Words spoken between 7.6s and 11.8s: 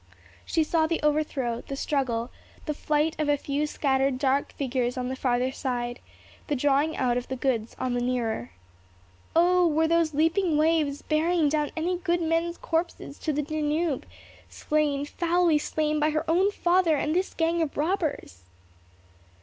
on the nearer. Oh! were those leaping waves bearing down